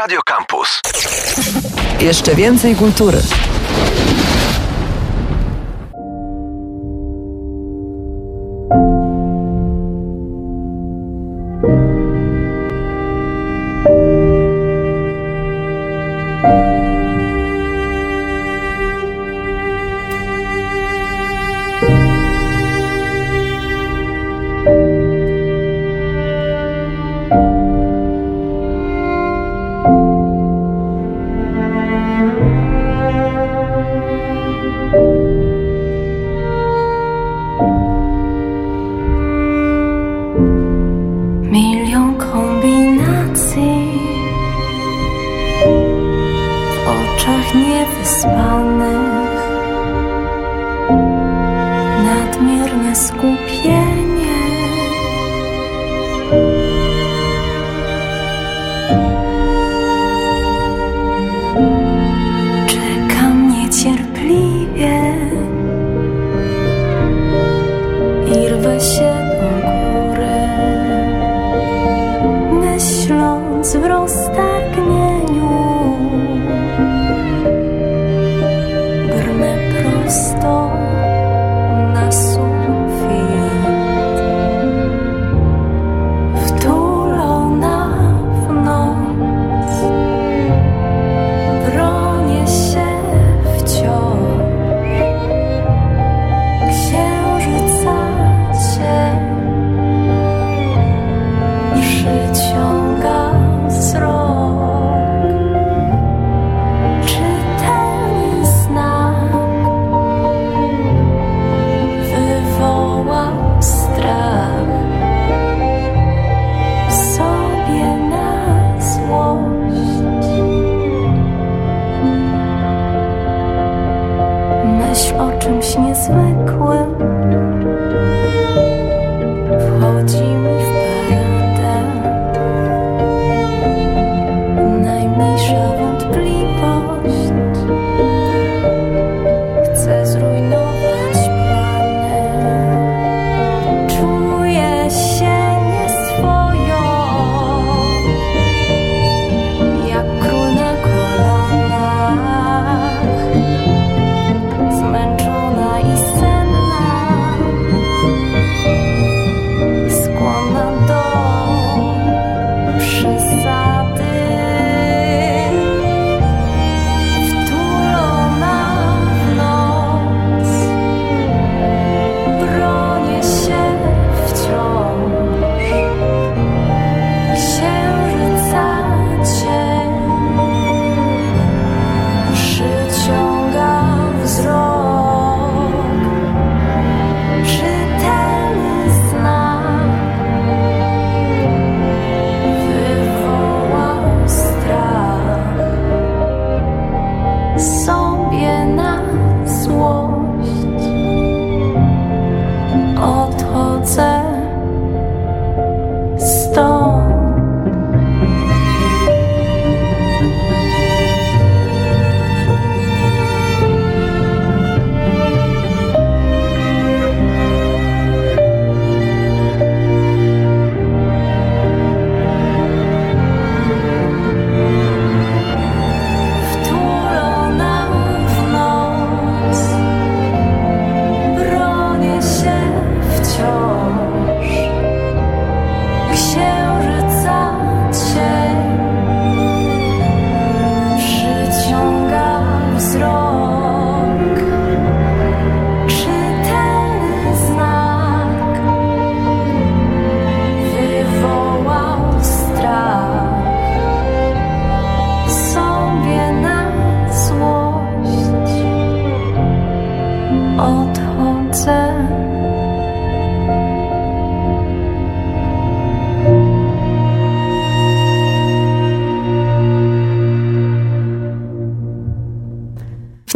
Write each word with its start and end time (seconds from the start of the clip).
Radio 0.00 0.22
Campus. 0.22 0.80
Jeszcze 2.00 2.34
więcej 2.34 2.76
kultury. 2.76 3.18
School 53.10 53.49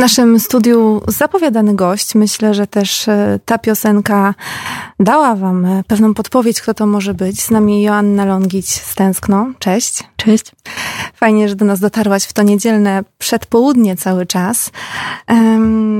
naszym 0.04 0.40
studiu 0.40 1.02
zapowiadany 1.08 1.74
gość. 1.74 2.14
Myślę, 2.14 2.54
że 2.54 2.66
też 2.66 3.08
e, 3.08 3.38
ta 3.44 3.58
piosenka 3.58 4.34
dała 5.00 5.36
Wam 5.36 5.64
e, 5.64 5.82
pewną 5.86 6.14
podpowiedź, 6.14 6.60
kto 6.60 6.74
to 6.74 6.86
może 6.86 7.14
być. 7.14 7.42
Z 7.42 7.50
nami 7.50 7.82
Joanna 7.82 8.24
Longić 8.24 8.68
z 8.68 8.94
Tęskno. 8.94 9.46
Cześć. 9.58 10.04
Cześć. 10.16 10.44
Fajnie, 11.14 11.48
że 11.48 11.56
do 11.56 11.64
nas 11.64 11.80
dotarłaś 11.80 12.24
w 12.24 12.32
to 12.32 12.42
niedzielne 12.42 13.04
przedpołudnie 13.18 13.96
cały 13.96 14.26
czas. 14.26 14.70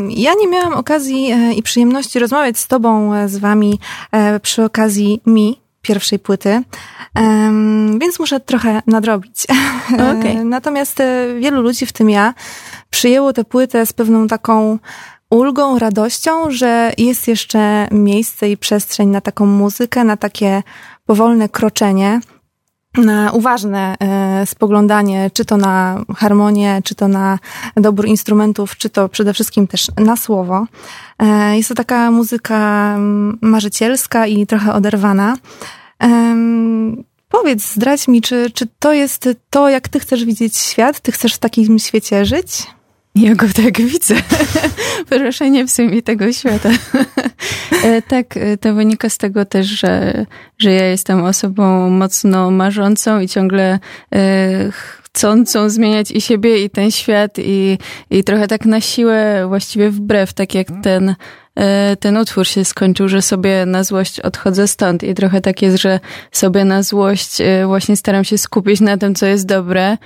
Ja 0.08 0.34
nie 0.40 0.48
miałam 0.48 0.74
okazji 0.74 1.32
e, 1.32 1.52
i 1.52 1.62
przyjemności 1.62 2.18
rozmawiać 2.18 2.58
z 2.58 2.66
Tobą, 2.66 3.12
z 3.28 3.36
Wami 3.36 3.78
przy 4.42 4.64
okazji 4.64 5.20
Mi, 5.26 5.60
pierwszej 5.84 6.18
płyty, 6.18 6.62
więc 7.98 8.18
muszę 8.18 8.40
trochę 8.40 8.82
nadrobić. 8.86 9.46
Okay. 9.94 10.44
Natomiast 10.44 11.02
wielu 11.40 11.62
ludzi, 11.62 11.86
w 11.86 11.92
tym 11.92 12.10
ja, 12.10 12.34
przyjęło 12.90 13.32
tę 13.32 13.44
płytę 13.44 13.86
z 13.86 13.92
pewną 13.92 14.26
taką 14.26 14.78
ulgą, 15.30 15.78
radością, 15.78 16.50
że 16.50 16.92
jest 16.98 17.28
jeszcze 17.28 17.88
miejsce 17.90 18.50
i 18.50 18.56
przestrzeń 18.56 19.08
na 19.08 19.20
taką 19.20 19.46
muzykę, 19.46 20.04
na 20.04 20.16
takie 20.16 20.62
powolne 21.06 21.48
kroczenie, 21.48 22.20
na 22.96 23.32
uważne 23.32 23.96
e, 24.00 24.46
spoglądanie, 24.46 25.30
czy 25.34 25.44
to 25.44 25.56
na 25.56 26.04
harmonię, 26.16 26.80
czy 26.84 26.94
to 26.94 27.08
na 27.08 27.38
dobór 27.76 28.06
instrumentów, 28.06 28.76
czy 28.76 28.90
to 28.90 29.08
przede 29.08 29.32
wszystkim 29.32 29.66
też 29.66 29.86
na 29.96 30.16
słowo. 30.16 30.66
E, 31.18 31.56
jest 31.56 31.68
to 31.68 31.74
taka 31.74 32.10
muzyka 32.10 32.92
mm, 32.96 33.38
marzycielska 33.40 34.26
i 34.26 34.46
trochę 34.46 34.74
oderwana. 34.74 35.36
Powiedz, 37.28 37.72
zdradź 37.72 38.08
mi, 38.08 38.22
czy, 38.22 38.50
czy 38.50 38.66
to 38.78 38.92
jest 38.92 39.28
to, 39.50 39.68
jak 39.68 39.88
ty 39.88 40.00
chcesz 40.00 40.24
widzieć 40.24 40.56
świat? 40.56 41.00
Ty 41.00 41.12
chcesz 41.12 41.34
w 41.34 41.38
takim 41.38 41.78
świecie 41.78 42.24
żyć? 42.24 42.66
Ja 43.14 43.34
go 43.34 43.46
tak 43.62 43.80
widzę. 43.80 44.14
Proszę 45.08 45.50
nie 45.50 45.66
psuj 45.66 45.88
mi 45.88 46.02
tego 46.02 46.32
świata. 46.32 46.70
E, 47.84 48.02
tak, 48.02 48.36
e, 48.36 48.56
to 48.56 48.74
wynika 48.74 49.08
z 49.08 49.18
tego 49.18 49.44
też, 49.44 49.66
że, 49.66 50.26
że 50.58 50.72
ja 50.72 50.86
jestem 50.86 51.24
osobą 51.24 51.90
mocno 51.90 52.50
marzącą 52.50 53.20
i 53.20 53.28
ciągle 53.28 53.78
e, 54.14 54.70
chcącą 55.02 55.70
zmieniać 55.70 56.10
i 56.10 56.20
siebie, 56.20 56.64
i 56.64 56.70
ten 56.70 56.90
świat, 56.90 57.38
i, 57.38 57.78
i 58.10 58.24
trochę 58.24 58.48
tak 58.48 58.64
na 58.66 58.80
siłę, 58.80 59.44
właściwie 59.48 59.90
wbrew, 59.90 60.32
tak 60.32 60.54
jak 60.54 60.66
ten 60.82 61.14
ten 62.00 62.16
utwór 62.16 62.46
się 62.46 62.64
skończył, 62.64 63.08
że 63.08 63.22
sobie 63.22 63.66
na 63.66 63.84
złość 63.84 64.20
odchodzę 64.20 64.68
stąd 64.68 65.02
i 65.02 65.14
trochę 65.14 65.40
tak 65.40 65.62
jest, 65.62 65.82
że 65.82 66.00
sobie 66.32 66.64
na 66.64 66.82
złość 66.82 67.38
właśnie 67.66 67.96
staram 67.96 68.24
się 68.24 68.38
skupić 68.38 68.80
na 68.80 68.96
tym, 68.96 69.14
co 69.14 69.26
jest 69.26 69.46
dobre, 69.46 69.96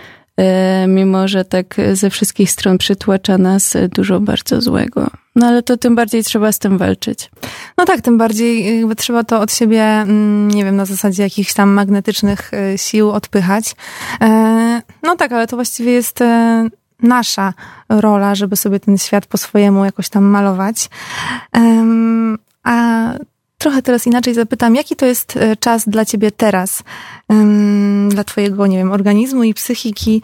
mimo 0.88 1.28
że 1.28 1.44
tak 1.44 1.76
ze 1.92 2.10
wszystkich 2.10 2.50
stron 2.50 2.78
przytłacza 2.78 3.38
nas 3.38 3.76
dużo 3.94 4.20
bardzo 4.20 4.60
złego. 4.60 5.10
No 5.36 5.46
ale 5.46 5.62
to 5.62 5.76
tym 5.76 5.94
bardziej 5.94 6.24
trzeba 6.24 6.52
z 6.52 6.58
tym 6.58 6.78
walczyć. 6.78 7.30
No 7.76 7.84
tak, 7.84 8.00
tym 8.00 8.18
bardziej 8.18 8.78
jakby 8.78 8.96
trzeba 8.96 9.24
to 9.24 9.40
od 9.40 9.52
siebie, 9.52 9.82
mm, 9.82 10.48
nie 10.48 10.64
wiem, 10.64 10.76
na 10.76 10.84
zasadzie 10.84 11.22
jakichś 11.22 11.54
tam 11.54 11.70
magnetycznych 11.70 12.50
e, 12.54 12.78
sił 12.78 13.10
odpychać. 13.10 13.74
E, 14.20 14.82
no 15.02 15.16
tak, 15.16 15.32
ale 15.32 15.46
to 15.46 15.56
właściwie 15.56 15.92
jest 15.92 16.18
nasza 17.02 17.54
rola, 17.88 18.34
żeby 18.34 18.56
sobie 18.56 18.80
ten 18.80 18.98
świat 18.98 19.26
po 19.26 19.38
swojemu 19.38 19.84
jakoś 19.84 20.08
tam 20.08 20.24
malować. 20.24 20.88
A 22.62 23.12
trochę 23.58 23.82
teraz 23.82 24.06
inaczej 24.06 24.34
zapytam, 24.34 24.74
jaki 24.74 24.96
to 24.96 25.06
jest 25.06 25.36
e, 25.36 25.56
czas 25.56 25.88
dla 25.88 26.04
ciebie 26.04 26.30
teraz, 26.30 26.82
dla 28.08 28.24
twojego, 28.24 28.66
nie 28.66 28.78
wiem, 28.78 28.92
organizmu 28.92 29.42
i 29.42 29.54
psychiki, 29.54 30.22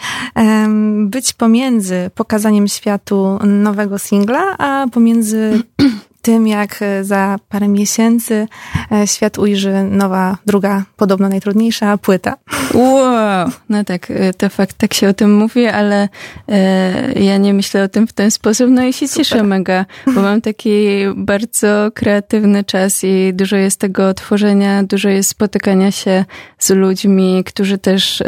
być 1.06 1.32
pomiędzy 1.32 2.10
pokazaniem 2.14 2.68
światu 2.68 3.38
nowego 3.44 3.98
singla, 3.98 4.58
a 4.58 4.86
pomiędzy 4.92 5.62
tym, 6.24 6.46
jak 6.46 6.82
e, 6.82 7.04
za 7.04 7.36
parę 7.48 7.68
miesięcy 7.68 8.48
e, 8.92 9.06
świat 9.06 9.38
ujrzy 9.38 9.82
nowa, 9.82 10.36
druga, 10.46 10.82
podobno 10.96 11.28
najtrudniejsza 11.28 11.98
płyta. 11.98 12.36
Wow, 12.74 13.50
no 13.68 13.84
tak, 13.84 14.10
e, 14.10 14.34
to 14.34 14.48
fakt, 14.48 14.78
tak 14.78 14.94
się 14.94 15.08
o 15.08 15.14
tym 15.14 15.36
mówi, 15.36 15.66
ale 15.66 16.08
e, 16.48 17.12
ja 17.12 17.36
nie 17.36 17.54
myślę 17.54 17.82
o 17.82 17.88
tym 17.88 18.06
w 18.06 18.12
ten 18.12 18.30
sposób, 18.30 18.70
no 18.70 18.84
i 18.84 18.92
się 18.92 19.08
Super. 19.08 19.24
cieszę 19.24 19.42
mega, 19.42 19.86
bo 20.06 20.22
mam 20.22 20.40
taki 20.40 20.70
bardzo 21.16 21.90
kreatywny 21.94 22.64
czas 22.64 23.04
i 23.04 23.34
dużo 23.34 23.56
jest 23.56 23.80
tego 23.80 24.14
tworzenia, 24.14 24.82
dużo 24.82 25.08
jest 25.08 25.30
spotykania 25.30 25.90
się 25.90 26.24
z 26.58 26.70
ludźmi, 26.70 27.42
którzy 27.46 27.78
też 27.78 28.20
e, 28.20 28.24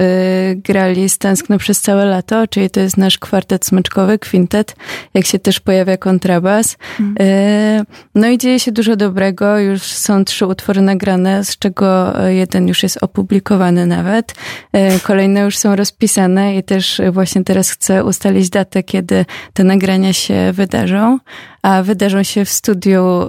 grali 0.55 1.09
z 1.09 1.19
Tęskno 1.19 1.59
przez 1.59 1.81
całe 1.81 2.05
lato, 2.05 2.47
czyli 2.47 2.71
to 2.71 2.81
jest 2.81 2.97
nasz 2.97 3.19
kwartet 3.19 3.67
smyczkowy, 3.67 4.19
kwintet, 4.19 4.77
jak 5.15 5.27
się 5.27 5.39
też 5.39 5.61
pojawia 5.61 5.97
kontrabas. 5.97 6.77
Mm. 7.01 7.15
E, 7.21 7.86
no 8.15 8.29
i 8.29 8.39
dzieje 8.39 8.61
się 8.61 8.73
dużo 8.73 8.97
dobrego, 8.97 9.59
już 9.59 9.83
są 9.83 10.25
trzy 10.25 10.47
utwory 10.47 10.81
nagrane, 10.81 11.45
z 11.45 11.59
czego 11.59 12.13
jeden 12.29 12.69
już 12.69 12.83
jest 12.83 13.03
opublikowany 13.03 13.87
nawet. 13.87 14.35
E, 14.73 15.01
kolejne 15.01 15.41
już 15.41 15.59
są 15.59 15.77
rozpisane 15.77 16.57
i 16.57 16.63
też 16.63 17.01
właśnie 17.13 17.45
teraz 17.45 17.71
chcę 17.71 18.05
ustalić 18.05 18.51
datę, 18.51 18.83
kiedy 18.83 19.25
te 19.53 19.65
nagrania 19.65 20.13
się 20.13 20.53
wydarzą, 20.53 21.19
a 21.63 21.83
wydarzą 21.83 22.23
się 22.23 22.45
w 22.45 22.51
studiu 22.51 23.23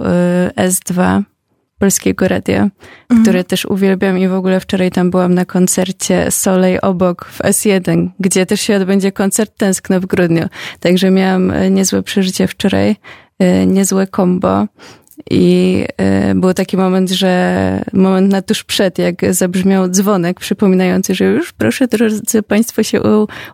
e, 0.56 0.68
S2 0.68 1.22
Polskiego 1.78 2.28
Radia, 2.28 2.62
mhm. 2.62 3.22
które 3.22 3.44
też 3.44 3.64
uwielbiam 3.64 4.18
i 4.18 4.28
w 4.28 4.32
ogóle 4.32 4.60
wczoraj 4.60 4.90
tam 4.90 5.10
byłam 5.10 5.34
na 5.34 5.44
koncercie 5.44 6.30
Solej 6.30 6.80
obok 6.80 7.24
w 7.24 7.38
S1, 7.38 8.08
gdzie 8.20 8.46
też 8.46 8.60
się 8.60 8.76
odbędzie 8.76 9.12
koncert 9.12 9.58
Tęskno 9.58 10.00
w 10.00 10.06
grudniu. 10.06 10.48
Także 10.80 11.10
miałam 11.10 11.50
e, 11.50 11.70
niezłe 11.70 12.02
przeżycie 12.02 12.46
wczoraj, 12.46 12.96
niezłe 13.66 14.06
kombo. 14.06 14.66
I 15.30 15.84
y, 16.30 16.34
był 16.34 16.54
taki 16.54 16.76
moment, 16.76 17.10
że 17.10 17.84
moment 17.92 18.32
na 18.32 18.42
tuż 18.42 18.64
przed, 18.64 18.98
jak 18.98 19.34
zabrzmiał 19.34 19.88
dzwonek 19.88 20.40
przypominający, 20.40 21.14
że 21.14 21.24
już 21.24 21.52
proszę 21.52 21.88
drodzy 21.88 22.42
Państwo 22.42 22.82
się 22.82 23.00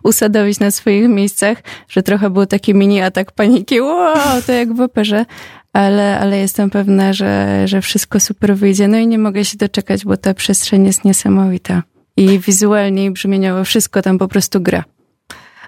usadowić 0.03 0.59
na 0.59 0.71
swoich 0.71 1.09
miejscach, 1.09 1.57
że 1.89 2.03
trochę 2.03 2.29
był 2.29 2.45
taki 2.45 2.73
mini 2.73 3.01
atak 3.01 3.31
paniki. 3.31 3.81
Wow, 3.81 4.41
to 4.45 4.51
jak 4.51 4.73
w 4.73 4.81
operze. 4.81 5.25
Ale, 5.73 6.19
ale 6.19 6.37
jestem 6.37 6.69
pewna, 6.69 7.13
że, 7.13 7.61
że 7.67 7.81
wszystko 7.81 8.19
super 8.19 8.55
wyjdzie. 8.55 8.87
No 8.87 8.97
i 8.97 9.07
nie 9.07 9.17
mogę 9.17 9.45
się 9.45 9.57
doczekać, 9.57 10.05
bo 10.05 10.17
ta 10.17 10.33
przestrzeń 10.33 10.85
jest 10.85 11.05
niesamowita. 11.05 11.83
I 12.17 12.39
wizualnie, 12.39 13.05
i 13.05 13.11
brzmieniowo 13.11 13.63
wszystko 13.63 14.01
tam 14.01 14.17
po 14.17 14.27
prostu 14.27 14.61
gra. 14.61 14.83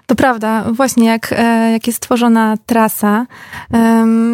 To 0.08 0.14
prawda, 0.14 0.64
właśnie 0.72 1.06
jak, 1.06 1.32
e, 1.32 1.72
jak 1.72 1.86
jest 1.86 2.00
tworzona 2.00 2.56
trasa, 2.66 3.26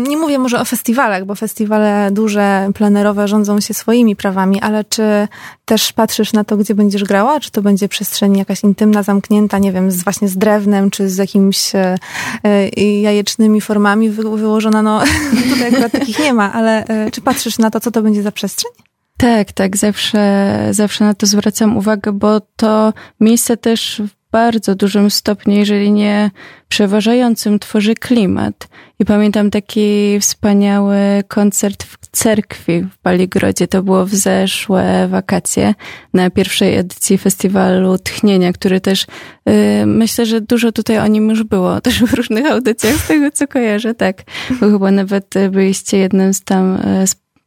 nie 0.08 0.16
mówię 0.16 0.38
może 0.38 0.60
o 0.60 0.64
festiwalach, 0.64 1.24
bo 1.24 1.34
festiwale 1.34 2.10
duże, 2.12 2.68
plenerowe 2.74 3.28
rządzą 3.28 3.60
się 3.60 3.74
swoimi 3.74 4.16
prawami, 4.16 4.60
ale 4.60 4.84
czy 4.84 5.28
też 5.64 5.92
patrzysz 5.92 6.32
na 6.32 6.44
to, 6.44 6.56
gdzie 6.56 6.74
będziesz 6.74 7.04
grała? 7.04 7.40
Czy 7.40 7.50
to 7.50 7.62
będzie 7.62 7.88
przestrzeń 7.88 8.36
jakaś 8.36 8.64
intymna, 8.64 9.02
zamknięta, 9.02 9.58
nie 9.58 9.72
wiem, 9.72 9.90
z, 9.90 10.04
właśnie 10.04 10.28
z 10.28 10.36
drewnem, 10.36 10.90
czy 10.90 11.08
z 11.08 11.16
jakimiś 11.16 11.74
e, 11.74 11.96
e, 12.44 12.70
jajecznymi 13.00 13.60
formami 13.60 14.10
wyłożona? 14.10 14.82
No 14.82 15.02
tutaj 15.52 15.68
akurat 15.68 15.92
takich 15.92 16.18
nie 16.18 16.34
ma, 16.34 16.52
ale 16.52 16.84
czy 17.12 17.20
patrzysz 17.20 17.58
na 17.58 17.70
to, 17.70 17.80
co 17.80 17.90
to 17.90 18.02
będzie 18.02 18.22
za 18.22 18.32
przestrzeń? 18.32 18.72
Tak, 19.16 19.52
tak, 19.52 19.76
zawsze, 19.76 20.50
zawsze 20.70 21.04
na 21.04 21.14
to 21.14 21.26
zwracam 21.26 21.76
uwagę, 21.76 22.12
bo 22.12 22.40
to 22.56 22.92
miejsce 23.20 23.56
też 23.56 24.02
bardzo 24.34 24.74
dużym 24.74 25.10
stopniu, 25.10 25.54
jeżeli 25.54 25.92
nie 25.92 26.30
przeważającym, 26.68 27.58
tworzy 27.58 27.94
klimat. 27.94 28.68
I 28.98 29.04
pamiętam 29.04 29.50
taki 29.50 30.20
wspaniały 30.20 30.96
koncert 31.28 31.82
w 31.82 31.98
cerkwi 32.10 32.80
w 32.80 33.02
Baligrodzie. 33.02 33.68
To 33.68 33.82
było 33.82 34.06
w 34.06 34.14
zeszłe 34.14 35.08
wakacje 35.08 35.74
na 36.14 36.30
pierwszej 36.30 36.76
edycji 36.76 37.18
festiwalu 37.18 37.98
Tchnienia, 37.98 38.52
który 38.52 38.80
też 38.80 39.06
yy, 39.46 39.86
myślę, 39.86 40.26
że 40.26 40.40
dużo 40.40 40.72
tutaj 40.72 40.98
o 40.98 41.06
nim 41.06 41.30
już 41.30 41.42
było, 41.42 41.80
też 41.86 42.04
w 42.04 42.14
różnych 42.14 42.46
audycjach 42.46 42.94
z 42.94 43.06
tego, 43.08 43.30
co 43.30 43.46
kojarzę, 43.48 43.94
tak. 43.94 44.22
Bo 44.60 44.70
chyba 44.70 44.90
nawet 44.90 45.34
byliście 45.50 45.98
jednym 45.98 46.34
z 46.34 46.40
tam 46.40 46.76
y, 46.76 47.04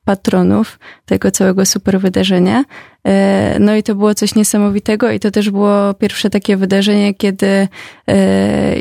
patronów 0.08 0.80
tego 1.06 1.32
całego 1.32 1.66
super 1.66 2.00
wydarzenia. 2.00 2.64
E, 3.08 3.58
no 3.60 3.76
i 3.76 3.84
to 3.84 3.96
było 3.96 4.16
coś 4.16 4.36
niesamowitego 4.36 5.12
i 5.12 5.20
to 5.20 5.32
też 5.32 5.50
było 5.50 5.94
pierwsze 5.94 6.30
takie 6.30 6.58
wydarzenie, 6.58 7.14
kiedy 7.14 7.48
e, 7.48 7.68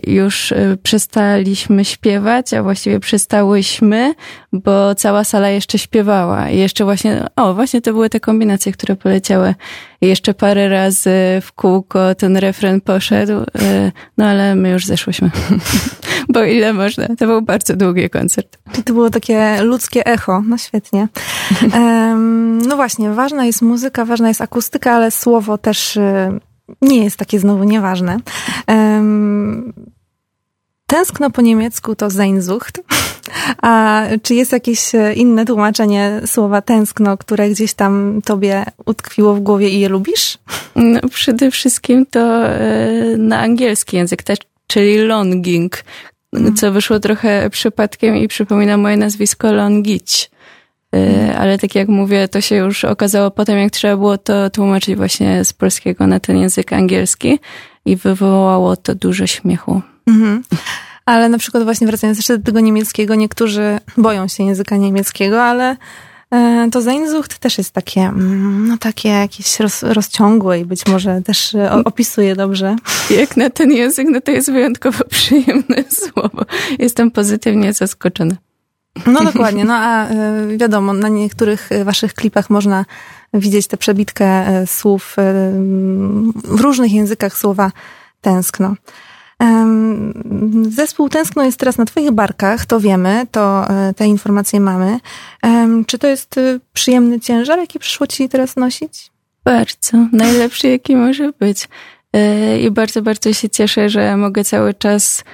już 0.07 0.53
e, 0.53 0.77
przestaliśmy 0.83 1.85
śpiewać, 1.85 2.55
a 2.55 2.63
właściwie 2.63 3.01
przestałyśmy, 3.01 4.15
bo 4.53 4.95
cała 4.95 5.25
sala 5.25 5.49
jeszcze 5.49 5.79
śpiewała. 5.79 6.51
I 6.51 6.59
jeszcze 6.59 6.85
właśnie, 6.85 7.27
o, 7.37 7.55
właśnie 7.55 7.81
to 7.81 7.93
były 7.93 8.11
te 8.11 8.21
kombinacje, 8.21 8.73
które 8.73 8.97
poleciały. 8.97 9.55
I 10.01 10.07
jeszcze 10.07 10.35
parę 10.35 10.69
razy 10.69 11.11
w 11.43 11.53
kółko 11.53 12.15
ten 12.15 12.37
refren 12.37 12.81
poszedł, 12.81 13.33
no 14.19 14.27
ale 14.27 14.55
my 14.55 14.71
już 14.71 14.87
zeszłyśmy. 14.87 15.31
bo 16.29 16.45
ile 16.45 16.73
można. 16.73 17.07
To 17.19 17.27
był 17.27 17.43
bardzo 17.43 17.77
długi 17.77 18.11
koncert. 18.11 18.59
To 18.85 18.93
było 18.93 19.11
takie 19.11 19.63
ludzkie 19.63 20.07
echo. 20.07 20.43
No 20.47 20.59
świetnie. 20.59 21.09
Um, 21.75 22.59
no 22.59 22.77
właśnie, 22.77 23.11
ważna 23.11 23.45
jest 23.45 23.63
muzyka, 23.63 24.05
ważna 24.17 24.29
jest 24.29 24.41
akustyka, 24.41 24.93
ale 24.93 25.11
słowo 25.11 25.59
też 25.59 25.97
y, 25.97 26.41
nie 26.83 27.05
jest 27.05 27.17
takie 27.17 27.39
znowu 27.39 27.65
nieważne. 27.65 28.17
Um, 28.69 29.73
tęskno 30.87 31.31
po 31.31 31.43
niemiecku 31.43 31.97
to 31.97 32.11
Sehnsucht. 32.11 32.81
A 33.63 34.03
czy 34.23 34.35
jest 34.35 34.53
jakieś 34.53 34.95
e, 34.95 35.15
inne 35.15 35.45
tłumaczenie 35.45 36.21
słowa 36.27 36.63
tęskno, 36.63 37.17
które 37.17 37.51
gdzieś 37.51 37.75
tam 37.75 38.21
tobie 38.25 38.65
utkwiło 38.87 39.35
w 39.35 39.41
głowie 39.41 39.69
i 39.69 39.81
je 39.81 39.89
lubisz? 39.89 40.39
No, 40.77 41.01
przede 41.09 41.51
wszystkim 41.51 42.07
to 42.07 42.47
e, 42.47 43.17
na 43.19 43.41
angielski 43.41 43.97
język, 43.97 44.23
czyli 44.67 44.99
longing, 44.99 45.85
co 46.57 46.73
wyszło 46.73 47.01
trochę 47.01 47.51
przypadkiem 47.51 48.17
i 48.17 48.29
przypomina 48.29 48.77
moje 48.77 48.97
nazwisko 48.97 49.53
Longić 49.53 50.31
ale 51.39 51.59
tak 51.59 51.75
jak 51.75 51.89
mówię, 51.89 52.29
to 52.29 52.41
się 52.41 52.57
już 52.57 52.85
okazało 52.85 53.31
potem, 53.31 53.59
jak 53.59 53.71
trzeba 53.71 53.97
było 53.97 54.19
to 54.19 54.51
tłumaczyć 54.51 54.97
właśnie 54.97 55.45
z 55.45 55.53
polskiego 55.53 56.07
na 56.07 56.21
ten 56.21 56.39
język 56.39 56.73
angielski 56.73 57.39
i 57.85 57.97
wywołało 57.97 58.77
to 58.77 58.95
dużo 58.95 59.27
śmiechu. 59.27 59.83
Mhm. 60.07 60.43
Ale 61.07 61.29
na 61.29 61.39
przykład 61.39 61.65
właśnie 61.65 61.87
wracając 61.87 62.19
jeszcze 62.19 62.39
do 62.39 62.45
tego 62.45 62.61
niemieckiego, 62.61 63.15
niektórzy 63.15 63.79
boją 63.97 64.29
się 64.29 64.45
języka 64.45 64.77
niemieckiego, 64.77 65.43
ale 65.43 65.77
e, 66.31 66.69
to 66.73 66.83
Zainzucht 66.83 67.39
też 67.39 67.59
jest 67.59 67.71
takie, 67.71 68.01
mm, 68.01 68.69
no 68.69 68.79
takie 68.79 69.09
jakieś 69.09 69.61
roz, 69.61 69.83
rozciągłe 69.83 70.61
i 70.61 70.65
być 70.65 70.87
może 70.87 71.23
też 71.23 71.55
e, 71.55 71.85
opisuje 71.85 72.37
dobrze. 72.37 72.77
Jak 73.11 73.37
na 73.37 73.51
ten 73.51 73.73
język, 73.73 74.09
no 74.11 74.21
to 74.21 74.31
jest 74.31 74.53
wyjątkowo 74.53 75.05
przyjemne 75.11 75.85
słowo. 75.91 76.45
Jestem 76.79 77.11
pozytywnie 77.11 77.73
zaskoczona. 77.73 78.37
No 79.07 79.25
dokładnie, 79.25 79.65
no 79.65 79.75
a 79.75 80.09
e, 80.09 80.57
wiadomo, 80.57 80.93
na 80.93 81.09
niektórych 81.09 81.69
waszych 81.85 82.15
klipach 82.15 82.51
można 82.51 82.85
widzieć 83.35 83.67
tę 83.67 83.77
przebitkę 83.77 84.45
słów 84.67 85.17
w 86.45 86.61
różnych 86.61 86.93
językach 86.93 87.37
słowa 87.37 87.73
tęskno. 88.21 88.75
Zespół 90.69 91.09
Tęskno 91.09 91.45
jest 91.45 91.59
teraz 91.59 91.79
na 91.79 91.85
Twoich 91.85 92.11
barkach, 92.11 92.67
to 92.67 92.81
wiemy, 92.81 93.27
to 93.31 93.67
te 93.97 94.07
informacje 94.07 94.61
mamy. 94.61 95.01
Czy 95.87 95.99
to 95.99 96.07
jest 96.07 96.35
przyjemny 96.73 97.21
ciężar, 97.21 97.59
jaki 97.59 97.79
przyszło 97.79 98.07
Ci 98.07 98.29
teraz 98.29 98.57
nosić? 98.57 99.11
Bardzo. 99.45 100.07
Najlepszy, 100.13 100.69
jaki 100.69 100.97
może 100.97 101.33
być. 101.41 101.69
E, 102.17 102.61
I 102.61 102.71
bardzo, 102.71 103.03
bardzo 103.03 103.33
się 103.33 103.51
cieszę, 103.51 103.89
że 103.89 104.17
mogę 104.17 104.45
cały 104.45 104.75
czas 104.75 105.25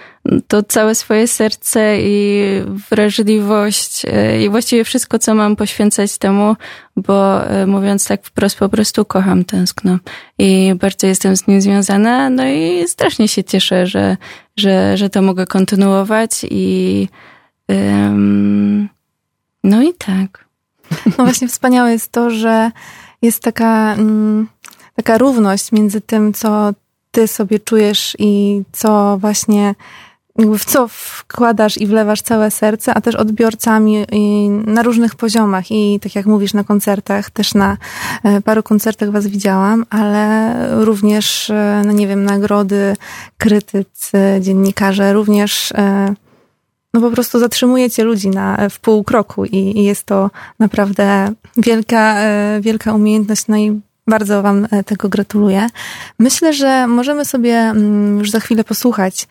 to 0.49 0.63
całe 0.63 0.95
swoje 0.95 1.29
serce 1.29 1.97
i 2.01 2.45
wrażliwość 2.91 4.03
e, 4.05 4.45
i 4.45 4.49
właściwie 4.49 4.85
wszystko, 4.85 5.19
co 5.19 5.35
mam 5.35 5.57
poświęcać 5.57 6.19
temu, 6.19 6.57
bo 6.97 7.47
e, 7.47 7.67
mówiąc 7.67 8.09
tak 8.09 8.25
wprost, 8.25 8.59
po 8.59 8.69
prostu 8.69 9.05
kocham 9.05 9.45
tęskno 9.45 9.99
i 10.39 10.75
bardzo 10.81 11.07
jestem 11.07 11.37
z 11.37 11.47
nim 11.47 11.63
związana, 11.63 12.31
no 12.31 12.47
i 12.47 12.85
strasznie 12.89 13.29
się 13.29 13.45
cieszę, 13.45 13.87
że, 13.87 14.17
że, 14.57 14.97
że 14.97 15.11
to 15.11 15.23
mogę 15.23 15.47
kontynuować 15.47 16.31
i 16.51 17.09
um, 17.69 18.89
no 19.65 19.83
i 19.83 19.95
tak. 19.95 20.45
No 21.19 21.25
właśnie 21.25 21.49
wspaniałe 21.49 21.93
jest 21.93 22.13
to, 22.13 22.31
że 22.31 22.71
jest 23.23 23.43
taka, 23.43 23.93
mm, 23.93 24.49
taka 24.95 25.19
równość 25.19 25.73
między 25.73 26.01
tym, 26.01 26.33
co 26.33 26.71
ty 27.11 27.29
sobie 27.29 27.61
czujesz 27.61 28.17
i 28.19 28.63
co 28.73 29.19
właśnie 29.21 29.75
w 30.37 30.65
co 30.65 30.89
wkładasz 30.89 31.79
i 31.79 31.87
wlewasz 31.87 32.23
całe 32.23 32.51
serce, 32.51 32.95
a 32.95 33.01
też 33.01 33.15
odbiorcami 33.15 34.07
na 34.67 34.83
różnych 34.83 35.15
poziomach. 35.15 35.71
I 35.71 36.01
tak 36.03 36.15
jak 36.15 36.27
mówisz 36.27 36.55
na 36.55 36.65
koncertach, 36.65 37.31
też 37.31 37.55
na 37.55 37.77
e, 38.25 38.41
paru 38.41 38.63
koncertach 38.63 39.11
was 39.11 39.27
widziałam, 39.27 39.87
ale 39.91 40.55
również, 40.85 41.51
e, 41.51 41.83
no 41.87 41.93
nie 41.93 42.07
wiem, 42.07 42.25
nagrody, 42.25 42.97
krytycy, 43.39 44.19
dziennikarze, 44.41 45.13
również 45.13 45.73
e, 45.73 46.15
no 46.95 47.01
po 47.01 47.11
prostu 47.11 47.39
zatrzymujecie 47.39 48.05
ludzi 48.05 48.29
na, 48.29 48.69
w 48.71 48.81
pół 48.81 49.05
kroku 49.05 49.45
i, 49.45 49.57
i 49.57 49.85
jest 49.85 50.07
to 50.07 50.31
naprawdę 50.59 51.33
wielka, 51.57 52.17
wielka 52.61 52.95
umiejętność, 52.95 53.49
no 53.49 53.57
i 53.57 53.81
bardzo 54.07 54.43
Wam 54.43 54.69
tego 54.87 55.09
gratuluję. 55.09 55.67
Myślę, 56.19 56.53
że 56.53 56.87
możemy 56.87 57.25
sobie 57.25 57.55
mm, 57.55 58.19
już 58.19 58.31
za 58.31 58.41
chwilę 58.41 58.65
posłuchać 58.65 59.29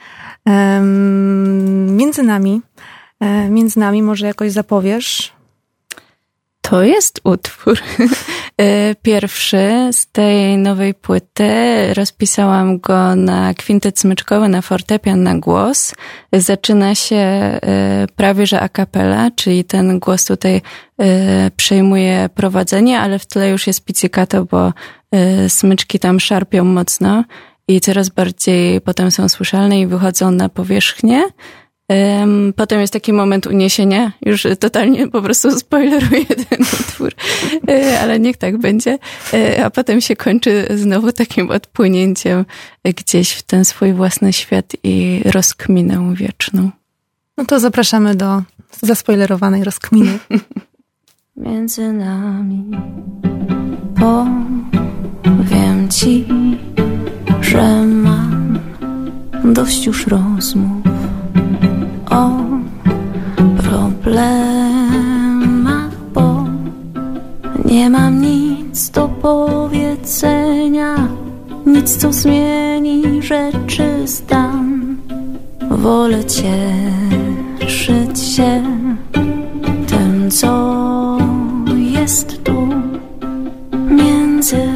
między 1.87 2.23
nami, 2.23 2.61
e, 3.19 3.49
między 3.49 3.79
nami 3.79 4.03
może 4.03 4.27
jakoś 4.27 4.51
zapowiesz? 4.51 5.33
To 6.71 6.83
jest 6.83 7.21
utwór 7.23 7.79
e, 8.57 8.95
pierwszy 8.95 9.89
z 9.91 10.07
tej 10.07 10.57
nowej 10.57 10.93
płyty. 10.93 11.53
Rozpisałam 11.93 12.79
go 12.79 13.15
na 13.15 13.53
kwintet 13.53 13.99
smyczkowy, 13.99 14.49
na 14.49 14.61
fortepian, 14.61 15.23
na 15.23 15.35
głos. 15.35 15.93
Zaczyna 16.33 16.95
się 16.95 17.15
e, 17.15 17.59
prawie 18.15 18.47
że 18.47 18.59
a 18.59 18.69
cappella, 18.69 19.31
czyli 19.35 19.63
ten 19.63 19.99
głos 19.99 20.25
tutaj 20.25 20.61
przejmuje 21.57 22.29
prowadzenie, 22.35 22.99
ale 22.99 23.19
w 23.19 23.25
tle 23.25 23.49
już 23.49 23.67
jest 23.67 23.85
pizzicato, 23.85 24.45
bo 24.45 24.73
smyczki 25.47 25.99
tam 25.99 26.19
szarpią 26.19 26.63
mocno 26.63 27.23
i 27.67 27.81
coraz 27.81 28.09
bardziej 28.09 28.81
potem 28.81 29.11
są 29.11 29.29
słyszalne 29.29 29.79
i 29.79 29.87
wychodzą 29.87 30.31
na 30.31 30.49
powierzchnię. 30.49 31.23
Potem 32.55 32.81
jest 32.81 32.93
taki 32.93 33.13
moment 33.13 33.47
uniesienia, 33.47 34.11
już 34.25 34.47
totalnie 34.59 35.07
po 35.07 35.21
prostu 35.21 35.59
spoileruję 35.59 36.25
ten 36.49 36.61
utwór, 36.61 37.11
e, 37.67 37.99
ale 38.01 38.19
niech 38.19 38.37
tak 38.37 38.57
będzie. 38.57 38.97
E, 39.33 39.65
a 39.65 39.69
potem 39.69 40.01
się 40.01 40.15
kończy 40.15 40.67
znowu 40.75 41.11
takim 41.11 41.49
odpłynięciem 41.51 42.45
gdzieś 42.83 43.31
w 43.31 43.41
ten 43.43 43.65
swój 43.65 43.93
własny 43.93 44.33
świat 44.33 44.73
i 44.83 45.21
rozkminę 45.25 46.13
wieczną. 46.15 46.69
No 47.37 47.45
to 47.45 47.59
zapraszamy 47.59 48.15
do 48.15 48.41
zaspoilerowanej 48.81 49.63
rozkminy. 49.63 50.19
Między 51.35 51.93
nami 51.93 52.71
powiem 53.95 55.89
ci 55.89 56.25
że 57.41 57.85
mam 57.85 58.59
dość 59.43 59.85
już 59.85 60.07
rozmów 60.07 60.80
o 62.11 62.29
problemach, 63.63 65.91
bo 66.13 66.45
nie 67.65 67.89
mam 67.89 68.21
nic 68.21 68.89
do 68.89 69.07
powiedzenia, 69.07 71.07
nic 71.65 71.97
co 71.97 72.13
zmieni 72.13 73.21
rzeczy 73.21 74.03
stan. 74.05 74.95
Wolę 75.69 76.25
cieszyć 76.25 78.19
się 78.19 78.63
tym, 79.87 80.31
co 80.31 81.17
jest 81.77 82.43
tu 82.43 82.67
między 83.89 84.67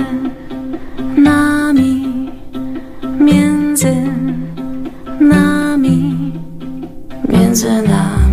między 7.56 7.82
nami 7.82 8.25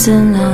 między 0.00 0.24
nami 0.24 0.49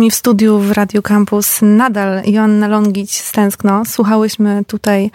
nami 0.00 0.10
w 0.10 0.14
studiu 0.14 0.58
w 0.58 0.72
Radio 0.72 1.02
Campus 1.02 1.58
nadal 1.62 2.22
Joanna 2.24 2.68
Longić 2.68 3.20
z 3.20 3.32
Tęskno. 3.32 3.84
Słuchałyśmy 3.84 4.64
tutaj 4.64 5.10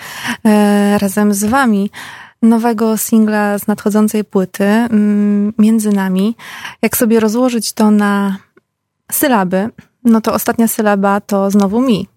e, 0.45 0.97
razem 0.97 1.33
z 1.33 1.43
wami 1.43 1.91
nowego 2.41 2.97
singla 2.97 3.57
z 3.57 3.67
nadchodzącej 3.67 4.23
płyty 4.23 4.63
mm, 4.63 5.53
Między 5.57 5.91
nami. 5.91 6.35
Jak 6.81 6.97
sobie 6.97 7.19
rozłożyć 7.19 7.73
to 7.73 7.91
na 7.91 8.37
sylaby, 9.11 9.69
no 10.03 10.21
to 10.21 10.33
ostatnia 10.33 10.67
sylaba 10.67 11.21
to 11.21 11.51
znowu 11.51 11.81
mi. 11.81 12.07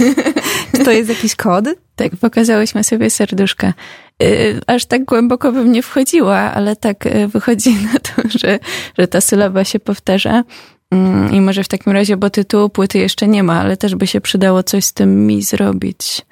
Czy 0.76 0.84
to 0.84 0.90
jest 0.90 1.08
jakiś 1.08 1.36
kod? 1.36 1.64
Tak, 1.96 2.16
pokazałyśmy 2.20 2.84
sobie 2.84 3.10
serduszka. 3.10 3.74
Y, 4.22 4.60
Aż 4.66 4.84
tak 4.84 5.04
głęboko 5.04 5.52
bym 5.52 5.72
nie 5.72 5.82
wchodziła, 5.82 6.38
ale 6.38 6.76
tak 6.76 7.06
y, 7.06 7.28
wychodzi 7.28 7.74
na 7.92 7.98
to, 8.00 8.38
że, 8.38 8.58
że 8.98 9.08
ta 9.08 9.20
sylaba 9.20 9.64
się 9.64 9.80
powtarza. 9.80 10.44
Mm, 10.90 11.32
I 11.32 11.40
może 11.40 11.64
w 11.64 11.68
takim 11.68 11.92
razie, 11.92 12.16
bo 12.16 12.30
tytułu 12.30 12.68
płyty 12.68 12.98
jeszcze 12.98 13.28
nie 13.28 13.42
ma, 13.42 13.60
ale 13.60 13.76
też 13.76 13.94
by 13.94 14.06
się 14.06 14.20
przydało 14.20 14.62
coś 14.62 14.84
z 14.84 14.92
tym 14.92 15.26
mi 15.26 15.42
zrobić. 15.42 16.26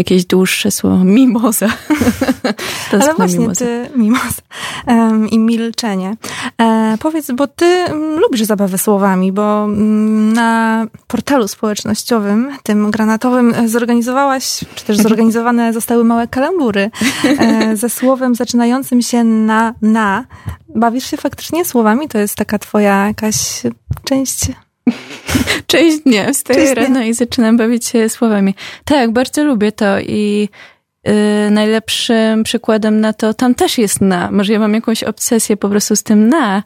Jakieś 0.00 0.24
dłuższe 0.24 0.70
słowo. 0.70 1.04
Mimoza. 1.04 1.68
Ale 2.92 3.14
właśnie 3.14 3.38
mimoza. 3.38 3.64
ty, 3.64 3.90
mimos 3.96 4.40
em, 4.86 5.28
i 5.28 5.38
milczenie. 5.38 6.16
E, 6.60 6.96
powiedz, 7.00 7.30
bo 7.30 7.46
ty 7.46 7.64
mm, 7.64 8.18
lubisz 8.18 8.42
zabawę 8.42 8.78
słowami, 8.78 9.32
bo 9.32 9.64
mm, 9.64 10.32
na 10.32 10.86
portalu 11.06 11.48
społecznościowym, 11.48 12.50
tym 12.62 12.90
granatowym, 12.90 13.54
e, 13.54 13.68
zorganizowałaś, 13.68 14.64
czy 14.74 14.84
też 14.84 14.96
zorganizowane 15.08 15.72
zostały 15.72 16.04
małe 16.04 16.28
kalambury 16.28 16.90
e, 17.24 17.76
ze 17.76 17.88
słowem 17.88 18.34
zaczynającym 18.34 19.02
się 19.02 19.24
na 19.24 19.74
na. 19.82 20.24
Bawisz 20.74 21.10
się 21.10 21.16
faktycznie 21.16 21.64
słowami? 21.64 22.08
To 22.08 22.18
jest 22.18 22.34
taka 22.34 22.58
twoja 22.58 23.06
jakaś 23.06 23.62
część... 24.04 24.50
Część 25.66 25.98
dnia 25.98 26.32
wstaję 26.32 26.58
Część 26.60 26.74
dnia. 26.74 26.82
rano 26.84 27.02
i 27.02 27.14
zaczynam 27.14 27.56
bawić 27.56 27.86
się 27.86 28.08
słowami. 28.08 28.54
Tak, 28.84 29.12
bardzo 29.12 29.44
lubię 29.44 29.72
to 29.72 30.00
i 30.00 30.48
y, 31.08 31.50
najlepszym 31.50 32.42
przykładem 32.42 33.00
na 33.00 33.12
to, 33.12 33.34
tam 33.34 33.54
też 33.54 33.78
jest 33.78 34.00
na. 34.00 34.30
Może 34.30 34.52
ja 34.52 34.58
mam 34.58 34.74
jakąś 34.74 35.02
obsesję 35.02 35.56
po 35.56 35.68
prostu 35.68 35.96
z 35.96 36.02
tym 36.02 36.28
na, 36.28 36.62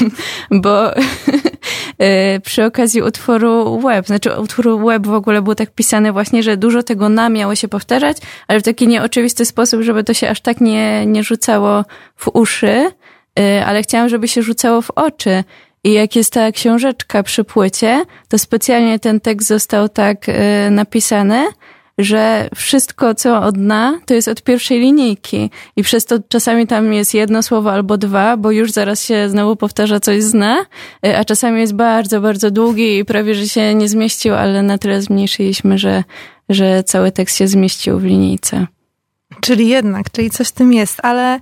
bo 0.62 0.96
y, 0.96 2.40
przy 2.44 2.64
okazji 2.64 3.02
utworu 3.02 3.80
web, 3.80 4.06
znaczy 4.06 4.30
utwór 4.40 4.84
web 4.84 5.06
w 5.06 5.12
ogóle 5.12 5.42
był 5.42 5.54
tak 5.54 5.70
pisany 5.70 6.12
właśnie, 6.12 6.42
że 6.42 6.56
dużo 6.56 6.82
tego 6.82 7.08
na 7.08 7.28
miało 7.28 7.54
się 7.54 7.68
powtarzać, 7.68 8.16
ale 8.48 8.60
w 8.60 8.62
taki 8.62 8.88
nieoczywisty 8.88 9.44
sposób, 9.44 9.82
żeby 9.82 10.04
to 10.04 10.14
się 10.14 10.30
aż 10.30 10.40
tak 10.40 10.60
nie, 10.60 11.06
nie 11.06 11.22
rzucało 11.22 11.84
w 12.16 12.28
uszy, 12.32 12.90
y, 13.38 13.64
ale 13.64 13.82
chciałam, 13.82 14.08
żeby 14.08 14.28
się 14.28 14.42
rzucało 14.42 14.82
w 14.82 14.90
oczy. 14.90 15.44
I 15.84 15.92
jak 15.92 16.16
jest 16.16 16.32
ta 16.32 16.52
książeczka 16.52 17.22
przy 17.22 17.44
płycie, 17.44 18.04
to 18.28 18.38
specjalnie 18.38 18.98
ten 18.98 19.20
tekst 19.20 19.48
został 19.48 19.88
tak 19.88 20.28
y, 20.28 20.32
napisany, 20.70 21.44
że 21.98 22.48
wszystko, 22.54 23.14
co 23.14 23.42
od 23.42 23.54
dna, 23.54 24.00
to 24.06 24.14
jest 24.14 24.28
od 24.28 24.42
pierwszej 24.42 24.80
linijki. 24.80 25.50
I 25.76 25.82
przez 25.82 26.04
to 26.04 26.18
czasami 26.28 26.66
tam 26.66 26.92
jest 26.92 27.14
jedno 27.14 27.42
słowo 27.42 27.72
albo 27.72 27.96
dwa, 27.98 28.36
bo 28.36 28.50
już 28.50 28.72
zaraz 28.72 29.04
się 29.04 29.28
znowu 29.28 29.56
powtarza 29.56 30.00
coś 30.00 30.22
z 30.22 30.32
dna, 30.32 30.66
y, 31.06 31.16
a 31.16 31.24
czasami 31.24 31.60
jest 31.60 31.74
bardzo, 31.74 32.20
bardzo 32.20 32.50
długi 32.50 32.98
i 32.98 33.04
prawie, 33.04 33.34
że 33.34 33.48
się 33.48 33.74
nie 33.74 33.88
zmieścił, 33.88 34.34
ale 34.34 34.62
na 34.62 34.78
tyle 34.78 35.02
zmniejszyliśmy, 35.02 35.78
że, 35.78 36.04
że 36.48 36.84
cały 36.84 37.12
tekst 37.12 37.36
się 37.36 37.48
zmieścił 37.48 37.98
w 37.98 38.04
linijce. 38.04 38.66
Czyli 39.44 39.68
jednak, 39.68 40.10
czyli 40.10 40.30
coś 40.30 40.48
w 40.48 40.52
tym 40.52 40.72
jest, 40.72 41.00
ale 41.02 41.40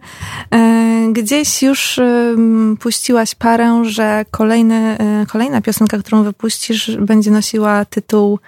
e, 0.51 1.09
gdzieś 1.13 1.63
już 1.63 1.99
em, 1.99 2.77
puściłaś 2.81 3.35
parę, 3.35 3.83
że 3.85 4.25
kolejny, 4.31 4.99
e, 4.99 5.27
kolejna 5.27 5.61
piosenka, 5.61 5.99
którą 5.99 6.23
wypuścisz, 6.23 6.97
będzie 6.97 7.31
nosiła 7.31 7.85
tytuł, 7.85 8.39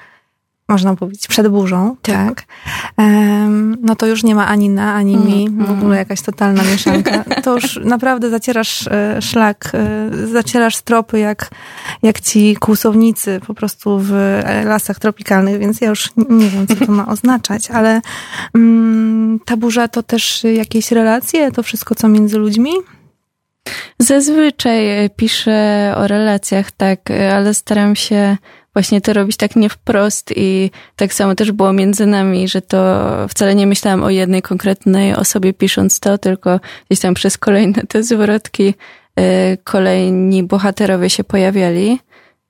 można 0.68 0.96
powiedzieć, 0.96 1.28
przed 1.28 1.48
burzą, 1.48 1.96
tak? 2.02 2.44
Em, 2.96 3.76
no 3.82 3.96
to 3.96 4.06
już 4.06 4.22
nie 4.22 4.34
ma 4.34 4.46
ani 4.46 4.68
na, 4.70 4.94
ani 4.94 5.16
mi, 5.16 5.50
w 5.50 5.70
ogóle 5.70 5.96
jakaś 5.96 6.22
totalna 6.22 6.62
mieszanka. 6.62 7.24
To 7.42 7.54
już 7.54 7.80
naprawdę 7.84 8.30
zacierasz 8.30 8.86
e, 8.86 9.22
szlak, 9.22 9.72
e, 9.74 10.26
zacierasz 10.26 10.76
stropy 10.76 11.18
jak, 11.18 11.50
jak 12.02 12.20
ci 12.20 12.56
kłusownicy 12.56 13.40
po 13.46 13.54
prostu 13.54 13.98
w 13.98 14.12
e, 14.12 14.64
lasach 14.64 14.98
tropikalnych, 14.98 15.58
więc 15.58 15.80
ja 15.80 15.88
już 15.88 16.10
nie 16.16 16.48
wiem, 16.48 16.66
co 16.66 16.86
to 16.86 16.92
ma 16.92 17.06
oznaczać, 17.06 17.70
ale 17.70 18.00
mm, 18.54 19.40
ta 19.44 19.56
burza 19.56 19.88
to 19.88 20.02
też 20.02 20.44
jakieś 20.44 20.92
relacje, 20.92 21.52
to 21.52 21.62
wszystko, 21.62 21.94
co 21.94 22.08
między 22.08 22.38
ludźmi? 22.38 22.70
Zazwyczaj 23.98 25.10
piszę 25.16 25.94
o 25.96 26.06
relacjach, 26.06 26.70
tak, 26.70 27.00
ale 27.10 27.54
staram 27.54 27.96
się 27.96 28.36
właśnie 28.74 29.00
to 29.00 29.12
robić 29.12 29.36
tak 29.36 29.56
nie 29.56 29.68
wprost 29.68 30.32
i 30.36 30.70
tak 30.96 31.14
samo 31.14 31.34
też 31.34 31.52
było 31.52 31.72
między 31.72 32.06
nami, 32.06 32.48
że 32.48 32.62
to 32.62 32.78
wcale 33.28 33.54
nie 33.54 33.66
myślałam 33.66 34.02
o 34.02 34.10
jednej 34.10 34.42
konkretnej 34.42 35.14
osobie 35.14 35.52
pisząc 35.52 36.00
to, 36.00 36.18
tylko 36.18 36.60
gdzieś 36.90 37.00
tam 37.00 37.14
przez 37.14 37.38
kolejne 37.38 37.82
te 37.88 38.02
zwrotki 38.02 38.74
e, 39.16 39.56
kolejni 39.56 40.42
bohaterowie 40.42 41.10
się 41.10 41.24
pojawiali. 41.24 41.98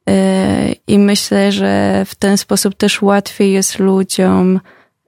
E, 0.09 0.73
I 0.87 0.99
myślę, 0.99 1.53
że 1.53 2.03
w 2.07 2.15
ten 2.15 2.39
sposób 2.39 2.75
też 2.75 3.03
łatwiej 3.03 3.53
jest 3.53 3.79
ludziom 3.79 4.61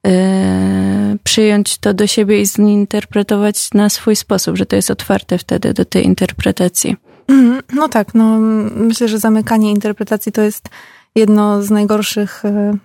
e, 0.07 1.17
przyjąć 1.25 1.79
to 1.79 1.95
do 1.95 2.07
siebie 2.07 2.41
i 2.41 2.47
zinterpretować 2.47 3.75
na 3.75 3.89
swój 3.89 4.17
sposób, 4.17 4.57
że 4.57 4.67
to 4.67 4.77
jest 4.77 4.91
otwarte 4.91 5.39
wtedy 5.39 5.75
do 5.75 5.85
tej 5.85 6.05
interpretacji. 6.05 6.97
Mhm, 7.29 7.63
No 7.73 7.89
tak, 7.89 8.15
no 8.15 8.39
myślę, 8.77 9.09
że 9.09 9.19
zamykanie 9.19 9.71
interpretacji 9.71 10.33
to 10.33 10.43
jest 10.43 10.69
jedno 11.17 11.63
z 11.63 11.71
najgorszych 11.71 12.45
e, 12.45 12.77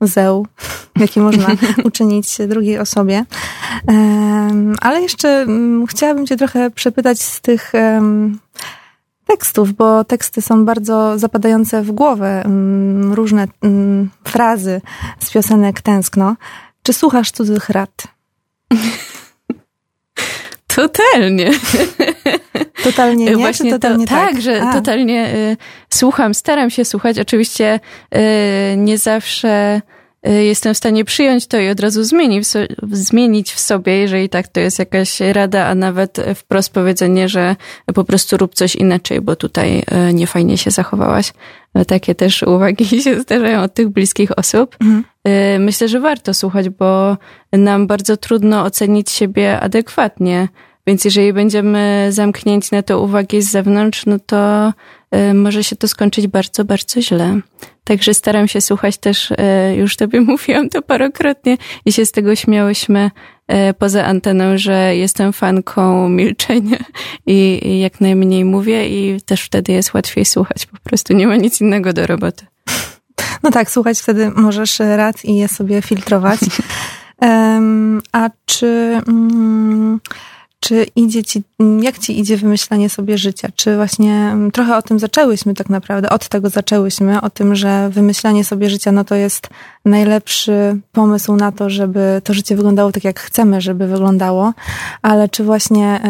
zeł, 0.00 0.46
jakie 0.96 1.20
można 1.20 1.48
uczynić 1.84 2.38
drugiej 2.48 2.78
osobie. 2.78 3.24
Ale 4.80 5.02
jeszcze 5.02 5.28
mm, 5.28 5.86
chciałabym 5.86 6.26
cię 6.26 6.36
trochę 6.36 6.70
przepytać 6.70 7.22
z 7.22 7.40
tych 7.40 7.72
tekstów, 9.26 9.72
bo 9.72 10.04
teksty 10.04 10.42
są 10.42 10.64
bardzo 10.64 11.18
zapadające 11.18 11.82
w 11.82 11.92
głowę, 11.92 12.42
mm, 12.44 13.12
różne 13.12 13.48
mm, 13.62 14.10
frazy 14.24 14.80
z 15.20 15.30
piosenek 15.30 15.80
Tęskno. 15.80 16.36
Czy 16.82 16.92
słuchasz 16.92 17.30
cudzych 17.30 17.68
rad? 17.68 18.02
Totalnie. 20.76 21.50
Totalnie 22.90 23.24
nie, 23.24 23.36
Właśnie 23.36 23.70
totalnie 23.70 24.06
to, 24.06 24.14
tak? 24.14 24.32
tak, 24.32 24.42
że 24.42 24.62
A. 24.62 24.72
totalnie 24.72 25.34
y, 25.34 25.56
słucham, 25.94 26.34
staram 26.34 26.70
się 26.70 26.84
słuchać. 26.84 27.18
Oczywiście 27.18 27.80
y, 28.72 28.76
nie 28.76 28.98
zawsze 28.98 29.80
y, 30.28 30.44
jestem 30.44 30.74
w 30.74 30.76
stanie 30.76 31.04
przyjąć 31.04 31.46
to 31.46 31.58
i 31.58 31.68
od 31.68 31.80
razu 31.80 32.04
zmienić 32.04 32.44
w, 32.44 32.46
so, 32.46 32.58
zmienić 32.92 33.52
w 33.52 33.60
sobie, 33.60 33.96
jeżeli 33.98 34.28
tak 34.28 34.48
to 34.48 34.60
jest 34.60 34.78
jakaś 34.78 35.20
rada, 35.20 35.66
a 35.66 35.74
nawet 35.74 36.16
wprost 36.34 36.72
powiedzenie, 36.72 37.28
że 37.28 37.56
po 37.94 38.04
prostu 38.04 38.36
rób 38.36 38.54
coś 38.54 38.76
inaczej, 38.76 39.20
bo 39.20 39.36
tutaj 39.36 39.78
y, 40.10 40.14
niefajnie 40.14 40.58
się 40.58 40.70
zachowałaś. 40.70 41.32
Y, 41.78 41.84
Takie 41.84 42.14
też 42.14 42.42
uwagi 42.42 42.84
się 43.02 43.20
zdarzają 43.20 43.62
od 43.62 43.74
tych 43.74 43.88
bliskich 43.88 44.38
osób. 44.38 44.76
Mhm. 44.80 45.04
Y, 45.28 45.58
Myślę, 45.58 45.88
że 45.88 46.00
warto 46.00 46.34
słuchać, 46.34 46.68
bo 46.68 47.16
nam 47.52 47.86
bardzo 47.86 48.16
trudno 48.16 48.64
ocenić 48.64 49.10
siebie 49.10 49.60
adekwatnie. 49.60 50.48
Więc 50.86 51.04
jeżeli 51.04 51.32
będziemy 51.32 52.08
zamknięci 52.10 52.68
na 52.72 52.82
te 52.82 52.98
uwagi 52.98 53.42
z 53.42 53.50
zewnątrz, 53.50 54.06
no 54.06 54.18
to 54.26 54.72
y, 55.14 55.34
może 55.34 55.64
się 55.64 55.76
to 55.76 55.88
skończyć 55.88 56.26
bardzo, 56.26 56.64
bardzo 56.64 57.02
źle. 57.02 57.40
Także 57.84 58.14
staram 58.14 58.48
się 58.48 58.60
słuchać 58.60 58.98
też, 58.98 59.30
y, 59.30 59.36
już 59.76 59.96
tobie 59.96 60.20
mówiłam 60.30 60.68
to 60.68 60.82
parokrotnie 60.82 61.56
i 61.84 61.92
się 61.92 62.06
z 62.06 62.12
tego 62.12 62.36
śmiałyśmy, 62.36 63.10
e, 63.48 63.74
poza 63.74 64.04
anteną, 64.04 64.58
że 64.58 64.96
jestem 64.96 65.32
fanką 65.32 66.08
milczenia 66.08 66.78
i, 67.26 67.60
i 67.62 67.80
jak 67.80 68.00
najmniej 68.00 68.44
mówię 68.44 68.88
i 68.88 69.20
też 69.20 69.42
wtedy 69.42 69.72
jest 69.72 69.94
łatwiej 69.94 70.24
słuchać. 70.24 70.66
Po 70.66 70.78
prostu 70.84 71.12
nie 71.12 71.26
ma 71.26 71.36
nic 71.36 71.60
innego 71.60 71.92
do 71.92 72.06
roboty. 72.06 72.46
No 73.42 73.50
tak, 73.50 73.70
słuchać 73.70 74.00
wtedy 74.00 74.30
możesz 74.30 74.78
rad 74.78 75.24
i 75.24 75.36
je 75.36 75.48
sobie 75.48 75.82
filtrować. 75.82 76.40
Um, 77.22 78.02
a 78.12 78.30
czy, 78.46 79.00
um, 79.06 80.00
czy 80.60 80.86
idzie 80.96 81.24
ci, 81.24 81.42
jak 81.80 81.98
ci 81.98 82.20
idzie 82.20 82.36
wymyślanie 82.36 82.90
sobie 82.90 83.18
życia? 83.18 83.48
Czy 83.56 83.76
właśnie 83.76 84.36
trochę 84.52 84.76
o 84.76 84.82
tym 84.82 84.98
zaczęłyśmy 84.98 85.54
tak 85.54 85.68
naprawdę, 85.68 86.10
od 86.10 86.28
tego 86.28 86.50
zaczęłyśmy, 86.50 87.20
o 87.20 87.30
tym, 87.30 87.54
że 87.54 87.90
wymyślanie 87.90 88.44
sobie 88.44 88.70
życia, 88.70 88.92
no 88.92 89.04
to 89.04 89.14
jest 89.14 89.48
najlepszy 89.84 90.76
pomysł 90.92 91.36
na 91.36 91.52
to, 91.52 91.70
żeby 91.70 92.20
to 92.24 92.34
życie 92.34 92.56
wyglądało 92.56 92.92
tak, 92.92 93.04
jak 93.04 93.20
chcemy, 93.20 93.60
żeby 93.60 93.86
wyglądało, 93.86 94.52
ale 95.02 95.28
czy 95.28 95.44
właśnie 95.44 96.00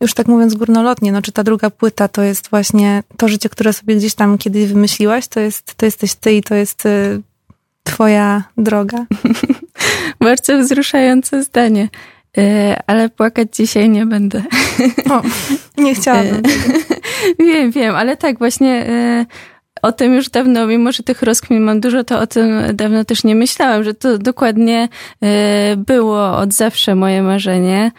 już 0.00 0.14
tak 0.14 0.28
mówiąc 0.28 0.54
górnolotnie, 0.54 1.12
no 1.12 1.22
czy 1.22 1.32
ta 1.32 1.44
druga 1.44 1.70
płyta 1.70 2.08
to 2.08 2.22
jest 2.22 2.50
właśnie 2.50 3.02
to 3.16 3.28
życie, 3.28 3.48
które 3.48 3.72
sobie 3.72 3.96
gdzieś 3.96 4.14
tam 4.14 4.38
kiedyś 4.38 4.66
wymyśliłaś, 4.66 5.28
to 5.28 5.40
jest, 5.40 5.74
to 5.74 5.86
jesteś 5.86 6.14
ty 6.14 6.32
i 6.32 6.42
to 6.42 6.54
jest 6.54 6.86
y, 6.86 7.22
twoja 7.82 8.42
droga? 8.58 9.06
Bardzo 10.20 10.58
wzruszające 10.58 11.42
zdanie. 11.42 11.88
Y, 12.38 12.74
ale 12.86 13.08
płakać 13.08 13.48
dzisiaj 13.52 13.90
nie 13.90 14.06
będę. 14.06 14.42
O, 15.10 15.22
nie 15.82 15.94
chciałabym. 15.94 16.42
wiem, 17.38 17.70
wiem, 17.70 17.94
ale 17.94 18.16
tak, 18.16 18.38
właśnie 18.38 18.86
y, 18.88 19.26
o 19.82 19.92
tym 19.92 20.14
już 20.14 20.30
dawno, 20.30 20.66
mimo 20.66 20.92
że 20.92 21.02
tych 21.02 21.22
rozkmin 21.22 21.62
mam 21.62 21.80
dużo, 21.80 22.04
to 22.04 22.20
o 22.20 22.26
tym 22.26 22.62
dawno 22.74 23.04
też 23.04 23.24
nie 23.24 23.34
myślałam, 23.34 23.84
że 23.84 23.94
to 23.94 24.18
dokładnie 24.18 24.88
było 25.76 26.36
od 26.36 26.52
zawsze 26.52 26.94
moje 26.94 27.22
marzenie. 27.22 27.92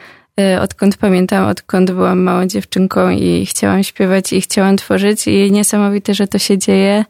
Odkąd 0.62 0.98
pamiętam, 0.98 1.48
odkąd 1.48 1.92
byłam 1.92 2.20
małą 2.20 2.46
dziewczynką 2.46 3.10
i 3.10 3.46
chciałam 3.46 3.84
śpiewać 3.84 4.34
i 4.34 4.42
chciałam 4.42 4.78
tworzyć 4.78 5.28
i 5.28 5.52
niesamowite, 5.52 6.14
że 6.14 6.28
to 6.28 6.40
się 6.40 6.58
dzieje 6.58 7.06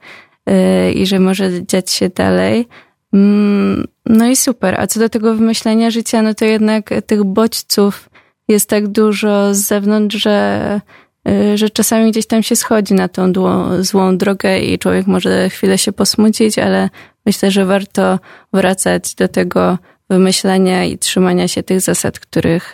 i 0.96 1.06
że 1.06 1.20
może 1.20 1.66
dziać 1.66 1.92
się 1.92 2.10
dalej. 2.10 2.68
Mm, 3.14 3.88
no 4.06 4.28
i 4.28 4.36
super. 4.36 4.82
A 4.82 4.88
co 4.88 5.00
do 5.00 5.10
tego 5.10 5.36
wymyślenia 5.36 5.92
życia, 5.92 6.22
no 6.22 6.34
to 6.34 6.46
jednak 6.46 6.90
tych 7.06 7.24
bodźców 7.24 8.10
jest 8.48 8.70
tak 8.70 8.88
dużo 8.88 9.54
z 9.54 9.58
zewnątrz, 9.58 10.16
że, 10.16 10.82
y, 11.28 11.58
że 11.58 11.70
czasami 11.70 12.12
gdzieś 12.12 12.26
tam 12.28 12.44
się 12.44 12.56
schodzi 12.56 12.94
na 12.94 13.08
tą 13.08 13.34
złą 13.80 14.18
drogę 14.18 14.60
i 14.60 14.80
człowiek 14.80 15.08
może 15.08 15.50
chwilę 15.50 15.78
się 15.78 15.92
posmucić, 15.92 16.60
ale 16.60 16.90
myślę, 17.26 17.52
że 17.52 17.66
warto 17.66 18.20
wracać 18.54 19.16
do 19.16 19.28
tego, 19.28 19.78
wymyślania 20.10 20.86
i 20.86 20.98
trzymania 20.98 21.48
się 21.48 21.64
tych 21.64 21.82
zasad, 21.82 22.20
których, 22.20 22.74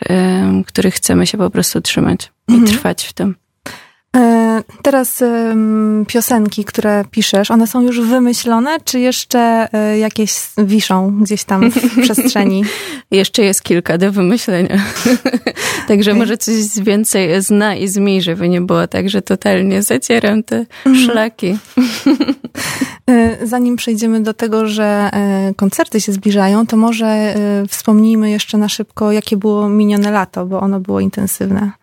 których 0.67 0.93
chcemy 0.93 1.27
się 1.27 1.37
po 1.37 1.49
prostu 1.49 1.81
trzymać 1.81 2.31
i 2.47 2.53
mhm. 2.53 2.71
trwać 2.71 3.05
w 3.05 3.13
tym. 3.13 3.35
E, 4.15 4.63
teraz 4.81 5.23
piosenki, 6.07 6.65
które 6.65 7.05
piszesz, 7.11 7.51
one 7.51 7.67
są 7.67 7.81
już 7.81 8.01
wymyślone, 8.01 8.77
czy 8.85 8.99
jeszcze 8.99 9.67
e, 9.73 9.97
jakieś 9.97 10.33
wiszą 10.57 11.19
gdzieś 11.21 11.43
tam 11.43 11.71
w 11.71 12.01
przestrzeni? 12.03 12.63
jeszcze 13.11 13.43
jest 13.43 13.63
kilka 13.63 13.97
do 13.97 14.11
wymyślenia. 14.11 14.77
Także 15.87 16.13
może 16.13 16.37
coś 16.37 16.55
więcej 16.81 17.41
zna 17.41 17.75
i 17.75 17.87
zmi, 17.87 18.21
żeby 18.21 18.49
nie 18.49 18.61
było 18.61 18.87
tak, 18.87 19.09
że 19.09 19.21
totalnie 19.21 19.83
zacieram 19.83 20.43
te 20.43 20.65
mhm. 20.85 21.05
szlaki. 21.05 21.57
E, 23.09 23.47
zanim 23.47 23.75
przejdziemy 23.75 24.23
do 24.23 24.33
tego, 24.33 24.67
że 24.67 25.09
koncerty 25.55 26.01
się 26.01 26.11
zbliżają, 26.11 26.67
to 26.67 26.77
może 26.77 27.35
wspomnijmy 27.69 28.31
jeszcze 28.31 28.57
na 28.57 28.69
szybko, 28.69 29.11
jakie 29.11 29.37
było 29.37 29.69
minione 29.69 30.11
lato, 30.11 30.45
bo 30.45 30.59
ono 30.59 30.79
było 30.79 30.99
intensywne. 30.99 31.80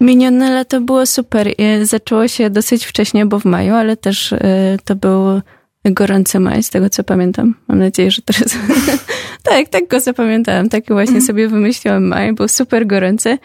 Minione 0.00 0.50
lato 0.50 0.80
było 0.80 1.06
super. 1.06 1.48
Zaczęło 1.82 2.28
się 2.28 2.50
dosyć 2.50 2.84
wcześnie, 2.84 3.26
bo 3.26 3.38
w 3.40 3.44
maju, 3.44 3.74
ale 3.74 3.96
też 3.96 4.32
y, 4.32 4.38
to 4.84 4.96
był 4.96 5.40
gorący 5.84 6.40
maj, 6.40 6.62
z 6.62 6.70
tego 6.70 6.90
co 6.90 7.04
pamiętam. 7.04 7.54
Mam 7.68 7.78
nadzieję, 7.78 8.10
że 8.10 8.22
teraz... 8.22 8.58
tak, 9.42 9.68
tak 9.68 9.88
go 9.88 10.00
zapamiętałam. 10.00 10.68
Tak 10.68 10.84
właśnie 10.88 11.20
sobie 11.20 11.48
wymyśliłam 11.48 12.04
maj. 12.04 12.32
Był 12.32 12.48
super 12.48 12.86
gorący 12.86 13.38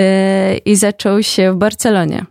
y, 0.00 0.04
i 0.64 0.76
zaczął 0.76 1.22
się 1.22 1.52
w 1.52 1.56
Barcelonie. 1.56 2.24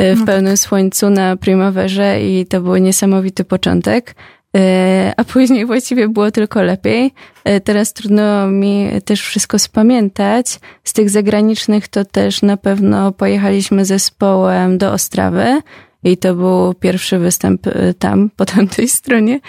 Y, 0.00 0.14
w 0.14 0.20
no 0.20 0.26
pełnym 0.26 0.52
tak. 0.52 0.58
słońcu 0.58 1.10
na 1.10 1.36
primawerze 1.36 2.22
i 2.22 2.46
to 2.46 2.60
był 2.60 2.76
niesamowity 2.76 3.44
początek. 3.44 4.14
E, 4.56 5.12
a 5.16 5.24
później 5.24 5.66
właściwie 5.66 6.08
było 6.08 6.30
tylko 6.30 6.62
lepiej. 6.62 7.12
E, 7.44 7.60
teraz 7.60 7.92
trudno 7.92 8.46
mi 8.46 8.88
też 9.04 9.22
wszystko 9.22 9.58
spamiętać. 9.58 10.60
Z 10.84 10.92
tych 10.92 11.10
zagranicznych 11.10 11.88
to 11.88 12.04
też 12.04 12.42
na 12.42 12.56
pewno 12.56 13.12
pojechaliśmy 13.12 13.84
zespołem 13.84 14.78
do 14.78 14.92
Ostrawy. 14.92 15.60
I 16.04 16.16
to 16.16 16.34
był 16.34 16.74
pierwszy 16.74 17.18
występ 17.18 17.66
e, 17.66 17.94
tam, 17.94 18.30
po 18.36 18.44
tamtej 18.44 18.88
stronie, 18.88 19.40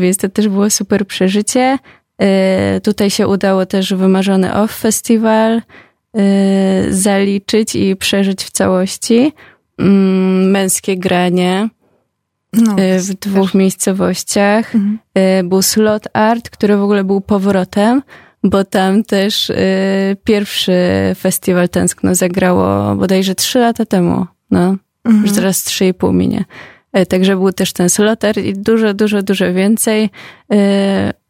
więc 0.00 0.16
to 0.16 0.28
też 0.28 0.48
było 0.48 0.70
super 0.70 1.06
przeżycie. 1.06 1.78
Tutaj 2.82 3.10
się 3.10 3.28
udało 3.28 3.66
też 3.66 3.94
wymarzony 3.94 4.54
Off 4.54 4.76
Festival 4.78 5.62
zaliczyć 6.90 7.74
i 7.74 7.96
przeżyć 7.96 8.44
w 8.44 8.50
całości. 8.50 9.32
Mm, 9.78 10.50
męskie 10.50 10.96
granie 10.96 11.68
no, 12.52 12.76
y, 12.78 13.00
w 13.00 13.14
dwóch 13.14 13.46
też. 13.46 13.54
miejscowościach. 13.54 14.74
Mhm. 14.74 14.98
Y, 15.40 15.44
był 15.44 15.62
Slot 15.62 16.08
Art, 16.12 16.50
który 16.50 16.76
w 16.76 16.82
ogóle 16.82 17.04
był 17.04 17.20
powrotem, 17.20 18.02
bo 18.44 18.64
tam 18.64 19.04
też 19.04 19.50
y, 19.50 19.56
pierwszy 20.24 20.72
festiwal 21.18 21.68
Tęskno 21.68 22.14
zagrało 22.14 22.96
bodajże 22.96 23.34
trzy 23.34 23.58
lata 23.58 23.86
temu. 23.86 24.26
No, 24.50 24.76
mhm. 25.04 25.24
już 25.26 25.32
teraz 25.32 25.64
trzy 25.64 25.86
i 25.86 25.94
pół 25.94 26.12
minie. 26.12 26.44
Także 27.08 27.36
był 27.36 27.52
też 27.52 27.72
ten 27.72 27.90
sloter 27.90 28.38
i 28.38 28.54
dużo, 28.54 28.94
dużo, 28.94 29.22
dużo 29.22 29.52
więcej. 29.54 30.10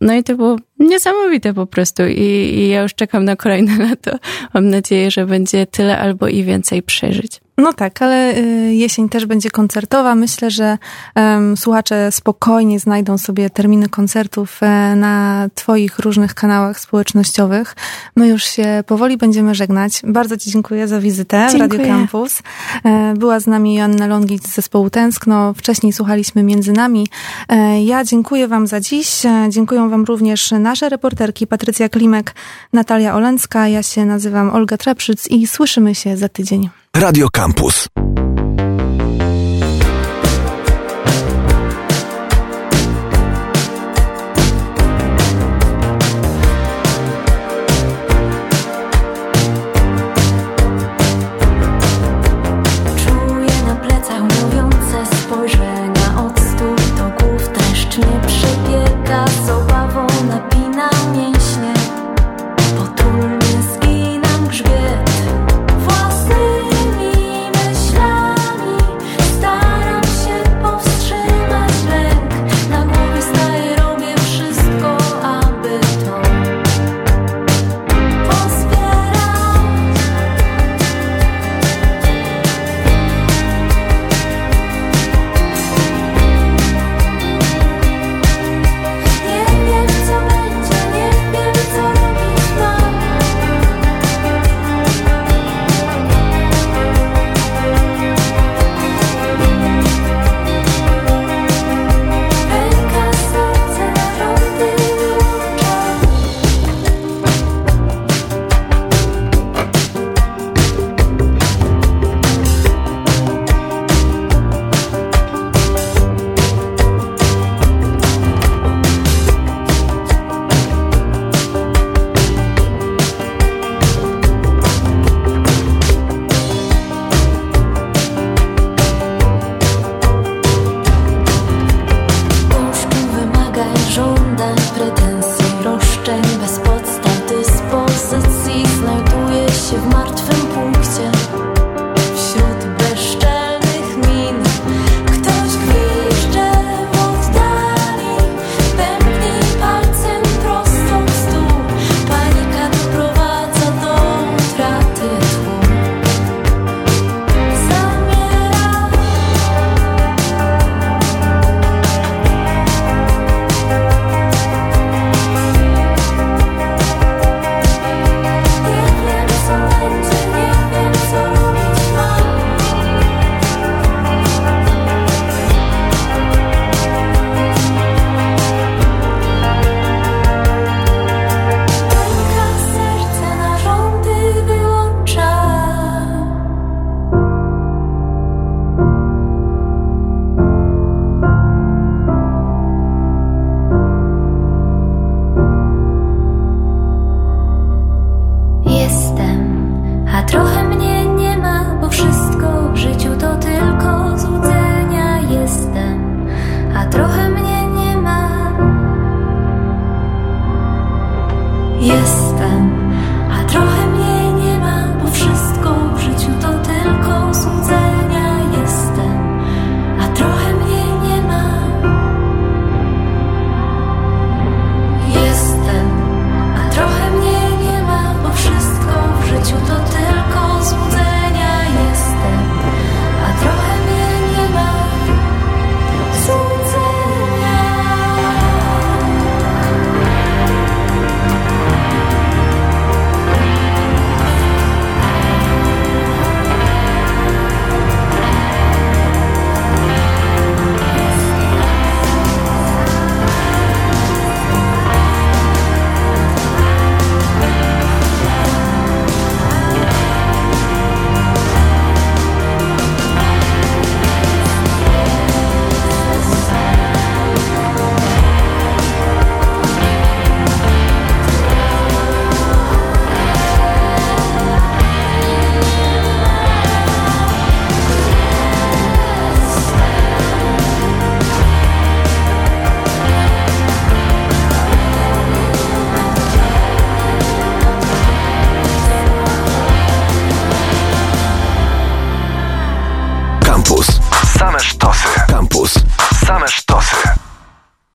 No 0.00 0.14
i 0.14 0.22
to 0.22 0.36
było 0.36 0.56
niesamowite 0.78 1.54
po 1.54 1.66
prostu 1.66 2.02
I, 2.06 2.20
i 2.20 2.68
ja 2.68 2.82
już 2.82 2.94
czekam 2.94 3.24
na 3.24 3.36
kolejne 3.36 3.78
lato. 3.88 4.18
Mam 4.54 4.68
nadzieję, 4.68 5.10
że 5.10 5.26
będzie 5.26 5.66
tyle 5.66 5.98
albo 5.98 6.28
i 6.28 6.44
więcej 6.44 6.82
przeżyć. 6.82 7.40
No 7.62 7.72
tak, 7.72 8.02
ale 8.02 8.36
y, 8.36 8.74
jesień 8.74 9.08
też 9.08 9.26
będzie 9.26 9.50
koncertowa. 9.50 10.14
Myślę, 10.14 10.50
że 10.50 10.78
um, 11.16 11.56
słuchacze 11.56 12.12
spokojnie 12.12 12.80
znajdą 12.80 13.18
sobie 13.18 13.50
terminy 13.50 13.88
koncertów 13.88 14.62
e, 14.62 14.96
na 14.96 15.48
Twoich 15.54 15.98
różnych 15.98 16.34
kanałach 16.34 16.80
społecznościowych. 16.80 17.76
My 18.16 18.28
już 18.28 18.44
się 18.44 18.84
powoli 18.86 19.16
będziemy 19.16 19.54
żegnać. 19.54 20.02
Bardzo 20.04 20.36
Ci 20.36 20.50
dziękuję 20.50 20.88
za 20.88 21.00
wizytę 21.00 21.46
dziękuję. 21.50 21.68
w 21.68 21.72
Radio 21.72 21.94
Campus. 21.94 22.42
E, 22.84 23.14
była 23.16 23.40
z 23.40 23.46
nami 23.46 23.74
Joanna 23.74 24.06
Longic 24.06 24.48
z 24.48 24.54
zespołu 24.54 24.90
Tęskno. 24.90 25.54
Wcześniej 25.54 25.92
słuchaliśmy 25.92 26.42
Między 26.42 26.72
Nami. 26.72 27.06
E, 27.48 27.82
ja 27.84 28.04
dziękuję 28.04 28.48
Wam 28.48 28.66
za 28.66 28.80
dziś. 28.80 29.22
Dziękuję 29.48 29.88
Wam 29.88 30.04
również 30.04 30.50
nasze 30.50 30.88
reporterki 30.88 31.46
Patrycja 31.46 31.88
Klimek, 31.88 32.34
Natalia 32.72 33.14
Olencka. 33.14 33.68
Ja 33.68 33.82
się 33.82 34.04
nazywam 34.04 34.50
Olga 34.50 34.76
Traprzyc 34.76 35.26
i 35.26 35.46
słyszymy 35.46 35.94
się 35.94 36.16
za 36.16 36.28
tydzień. 36.28 36.81
Radio 36.94 37.30
Campus. 37.30 37.88